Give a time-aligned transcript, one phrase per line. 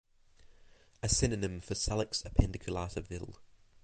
[1.03, 3.37] A synonym for Salix appendiculata Vill.